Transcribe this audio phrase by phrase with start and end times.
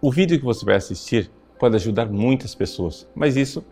[0.00, 3.64] O vídeo que você vai assistir pode ajudar muitas pessoas, mas isso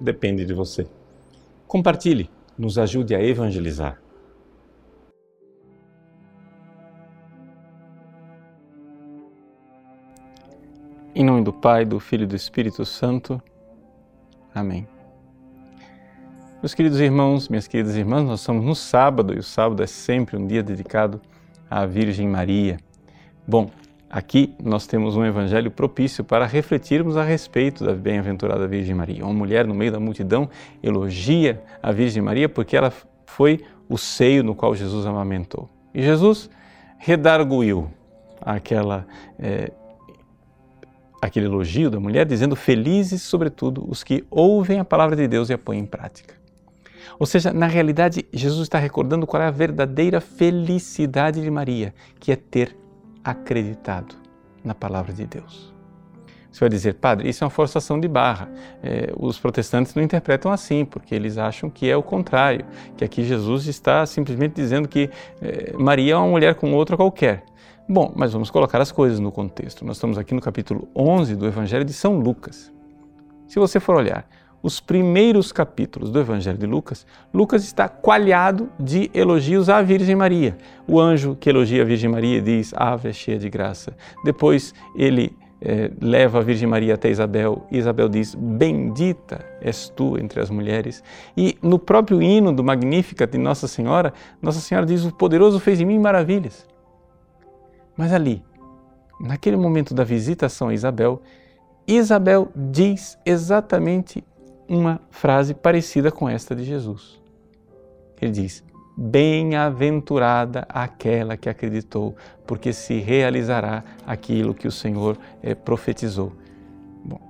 [0.00, 0.86] depende de você.
[1.66, 4.00] Compartilhe, nos ajude a evangelizar.
[11.14, 13.42] Em nome do Pai, do Filho e do Espírito Santo.
[14.54, 14.88] Amém.
[16.62, 20.36] Meus queridos irmãos, minhas queridas irmãs, nós estamos no sábado e o sábado é sempre
[20.36, 21.20] um dia dedicado
[21.68, 22.78] à Virgem Maria.
[23.46, 23.70] Bom,
[24.10, 29.24] aqui nós temos um evangelho propício para refletirmos a respeito da bem-aventurada Virgem Maria.
[29.24, 30.48] Uma mulher no meio da multidão
[30.82, 32.92] elogia a Virgem Maria porque ela
[33.26, 35.68] foi o seio no qual Jesus amamentou.
[35.94, 36.50] E Jesus
[36.98, 37.90] redarguiu
[38.40, 39.06] aquela
[39.38, 39.70] é,
[41.20, 45.52] aquele elogio da mulher, dizendo: Felizes, sobretudo, os que ouvem a palavra de Deus e
[45.52, 46.34] a põem em prática.
[47.18, 52.30] Ou seja, na realidade, Jesus está recordando qual é a verdadeira felicidade de Maria, que
[52.30, 52.76] é ter
[53.24, 54.14] acreditado
[54.64, 55.74] na palavra de Deus.
[56.50, 58.48] Você vai dizer, padre, isso é uma forçação de barra.
[58.82, 62.64] É, os protestantes não interpretam assim, porque eles acham que é o contrário,
[62.96, 65.10] que aqui Jesus está simplesmente dizendo que
[65.40, 67.44] é, Maria é uma mulher como outra qualquer.
[67.88, 69.84] Bom, mas vamos colocar as coisas no contexto.
[69.84, 72.72] Nós estamos aqui no capítulo 11 do Evangelho de São Lucas.
[73.46, 74.28] Se você for olhar
[74.62, 80.56] os primeiros capítulos do Evangelho de Lucas, Lucas está coalhado de elogios à Virgem Maria.
[80.86, 83.96] O anjo que elogia a Virgem Maria diz: Ave, cheia de graça.
[84.24, 90.18] Depois ele é, leva a Virgem Maria até Isabel e Isabel diz: Bendita és tu
[90.18, 91.02] entre as mulheres.
[91.36, 95.80] E no próprio hino do Magnífica de Nossa Senhora, Nossa Senhora diz: O poderoso fez
[95.80, 96.66] em mim maravilhas.
[97.96, 98.44] Mas ali,
[99.20, 101.20] naquele momento da visitação a Isabel,
[101.88, 104.22] Isabel diz exatamente
[104.68, 107.18] uma frase parecida com esta de Jesus.
[108.20, 108.62] Ele diz:
[108.96, 112.14] Bem-aventurada aquela que acreditou,
[112.46, 116.32] porque se realizará aquilo que o Senhor é, profetizou.
[117.04, 117.20] Bom,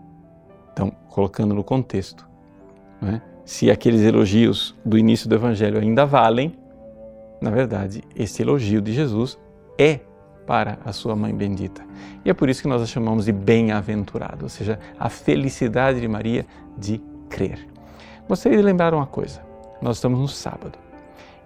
[0.73, 2.27] então, colocando no contexto,
[3.01, 6.55] né, se aqueles elogios do início do Evangelho ainda valem,
[7.41, 9.39] na verdade, esse elogio de Jesus
[9.79, 10.01] é
[10.47, 11.83] para a sua mãe bendita.
[12.25, 16.09] E é por isso que nós a chamamos de bem-aventurado, ou seja, a felicidade de
[16.09, 16.47] Maria
[16.77, 17.67] de crer.
[18.29, 19.41] Gostaria de lembrar uma coisa:
[19.81, 20.79] nós estamos no sábado.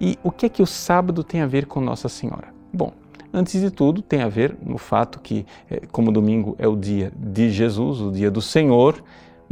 [0.00, 2.48] E o que é que o sábado tem a ver com Nossa Senhora?
[2.72, 2.92] Bom,
[3.32, 7.12] antes de tudo, tem a ver no fato que, eh, como domingo é o dia
[7.16, 9.02] de Jesus, o dia do Senhor,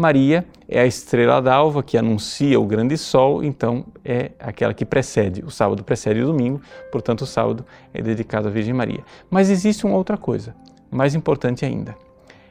[0.01, 5.45] Maria é a estrela d'alva que anuncia o grande sol, então é aquela que precede.
[5.45, 6.61] O sábado precede o domingo,
[6.91, 9.05] portanto, o sábado é dedicado à Virgem Maria.
[9.29, 10.55] Mas existe uma outra coisa,
[10.91, 11.95] mais importante ainda.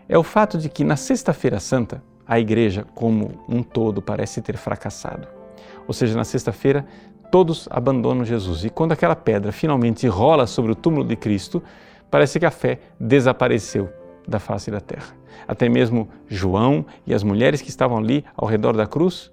[0.07, 4.55] É o fato de que na Sexta-feira Santa, a igreja como um todo parece ter
[4.55, 5.27] fracassado.
[5.87, 6.85] Ou seja, na sexta-feira
[7.31, 11.61] todos abandonam Jesus e quando aquela pedra finalmente rola sobre o túmulo de Cristo,
[12.11, 13.89] parece que a fé desapareceu
[14.27, 15.15] da face da terra.
[15.47, 19.31] Até mesmo João e as mulheres que estavam ali ao redor da cruz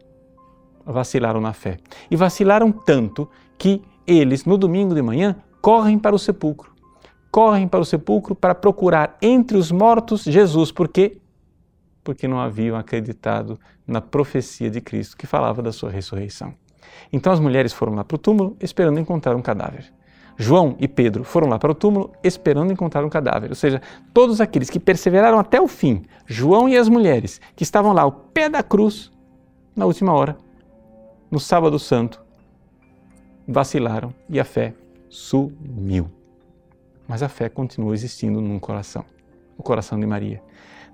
[0.86, 1.76] vacilaram na fé.
[2.10, 3.28] E vacilaram tanto
[3.58, 6.72] que eles, no domingo de manhã, correm para o sepulcro.
[7.30, 11.18] Correm para o sepulcro para procurar entre os mortos Jesus, porque
[12.06, 16.54] porque não haviam acreditado na profecia de Cristo que falava da sua ressurreição.
[17.12, 19.92] Então as mulheres foram lá para o túmulo esperando encontrar um cadáver.
[20.36, 23.50] João e Pedro foram lá para o túmulo esperando encontrar um cadáver.
[23.50, 23.82] Ou seja,
[24.14, 28.12] todos aqueles que perseveraram até o fim, João e as mulheres que estavam lá ao
[28.12, 29.10] pé da cruz,
[29.74, 30.36] na última hora,
[31.28, 32.22] no sábado santo,
[33.48, 34.74] vacilaram e a fé
[35.08, 36.08] sumiu.
[37.08, 39.04] Mas a fé continua existindo num coração,
[39.58, 40.40] o coração de Maria.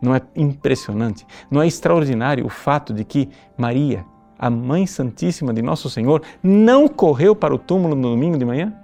[0.02, 4.04] Não é impressionante, não é extraordinário o fato de que Maria,
[4.36, 8.74] a Mãe Santíssima de Nosso Senhor, não correu para o túmulo no domingo de manhã?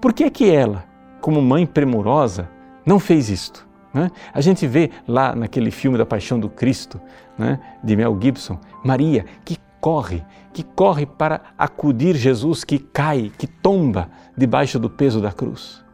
[0.00, 0.84] Por que que ela,
[1.20, 2.50] como mãe premurosa,
[2.84, 3.68] não fez isto?
[3.94, 4.10] Né?
[4.34, 7.00] A gente vê lá naquele filme da Paixão do Cristo,
[7.38, 13.46] né, de Mel Gibson, Maria que corre, que corre para acudir Jesus que cai, que
[13.46, 15.84] tomba debaixo do peso da cruz.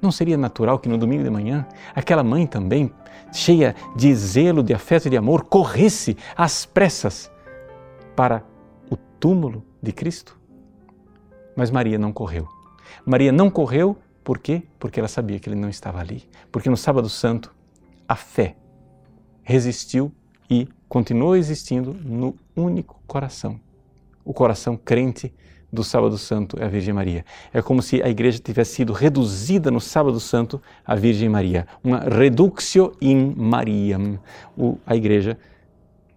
[0.00, 2.92] Não seria natural que no domingo de manhã aquela mãe também,
[3.32, 7.30] cheia de zelo, de afeto e de amor, corresse às pressas
[8.14, 8.44] para
[8.90, 10.38] o túmulo de Cristo?
[11.56, 12.46] Mas Maria não correu.
[13.04, 14.62] Maria não correu, por quê?
[14.78, 16.24] Porque ela sabia que ele não estava ali.
[16.52, 17.54] Porque no Sábado Santo,
[18.08, 18.56] a fé
[19.42, 20.12] resistiu
[20.50, 23.60] e continuou existindo no único coração,
[24.24, 25.32] o coração crente
[25.72, 27.24] do Sábado Santo é a Virgem Maria.
[27.52, 32.00] É como se a igreja tivesse sido reduzida no Sábado Santo à Virgem Maria, uma
[32.00, 34.18] reductio in Mariam.
[34.56, 35.38] O, a igreja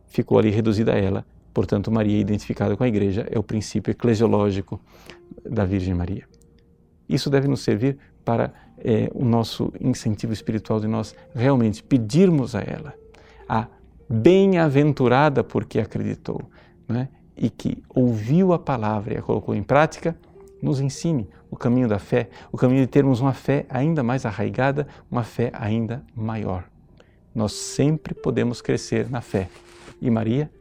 [0.08, 4.80] ficou ali reduzida a ela, portanto, Maria, identificada com a igreja, é o princípio eclesiológico
[5.44, 6.24] da Virgem Maria.
[7.08, 12.62] Isso deve nos servir para é, o nosso incentivo espiritual de nós realmente pedirmos a
[12.62, 12.94] ela,
[13.48, 13.68] a
[14.08, 16.44] bem-aventurada porque acreditou,
[16.88, 17.10] né?
[17.40, 20.16] E que ouviu a palavra e a colocou em prática,
[20.62, 24.86] nos ensine o caminho da fé, o caminho de termos uma fé ainda mais arraigada,
[25.10, 26.70] uma fé ainda maior.
[27.34, 29.50] Nós sempre podemos crescer na fé.
[30.02, 30.52] E Maria,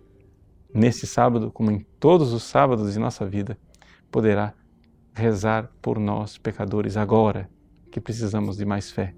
[0.72, 3.58] nesse sábado, como em todos os sábados de nossa vida,
[4.08, 4.54] poderá
[5.12, 7.50] rezar por nós, pecadores, agora
[7.90, 9.14] que precisamos de mais fé,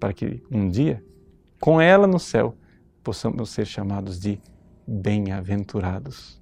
[0.00, 1.02] para que um dia,
[1.60, 2.56] com ela no céu,
[3.04, 4.40] possamos ser chamados de
[4.84, 6.41] bem-aventurados.